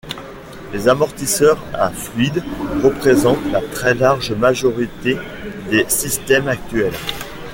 Les 0.73 0.87
amortisseurs 0.87 1.63
à 1.75 1.91
fluide 1.91 2.43
représentent 2.81 3.51
la 3.51 3.61
très 3.61 3.93
large 3.93 4.31
majorité 4.31 5.15
des 5.69 5.85
systèmes 5.89 6.47
actuels. 6.47 6.95